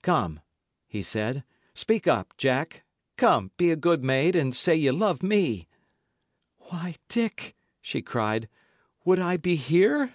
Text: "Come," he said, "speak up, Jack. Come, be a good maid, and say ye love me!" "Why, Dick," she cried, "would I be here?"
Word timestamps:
"Come," 0.00 0.40
he 0.86 1.02
said, 1.02 1.44
"speak 1.74 2.06
up, 2.08 2.38
Jack. 2.38 2.84
Come, 3.18 3.50
be 3.58 3.70
a 3.70 3.76
good 3.76 4.02
maid, 4.02 4.34
and 4.34 4.56
say 4.56 4.74
ye 4.74 4.90
love 4.90 5.22
me!" 5.22 5.68
"Why, 6.56 6.94
Dick," 7.08 7.54
she 7.82 8.00
cried, 8.00 8.48
"would 9.04 9.18
I 9.18 9.36
be 9.36 9.56
here?" 9.56 10.14